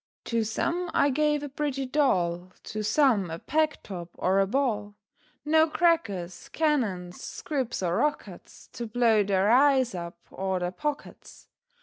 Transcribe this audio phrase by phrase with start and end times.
[0.25, 4.95] To some I gave a pretty doll, To some a peg top, or a ball;
[5.45, 11.49] No crackers, cannons, squibs, or rockets, To blow their eyes up, or their pockets.